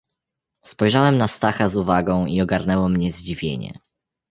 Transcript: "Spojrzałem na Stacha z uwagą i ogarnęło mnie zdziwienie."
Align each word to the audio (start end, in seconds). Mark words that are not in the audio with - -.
"Spojrzałem 0.61 1.17
na 1.17 1.27
Stacha 1.27 1.69
z 1.69 1.75
uwagą 1.75 2.25
i 2.25 2.41
ogarnęło 2.41 2.89
mnie 2.89 3.11
zdziwienie." 3.11 3.79